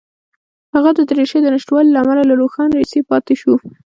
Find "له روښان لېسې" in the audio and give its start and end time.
2.29-2.99